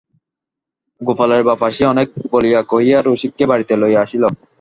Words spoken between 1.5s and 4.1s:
আসিয়া অনেক বলিয়া কহিয়া রসিককে বাড়িতে লইয়া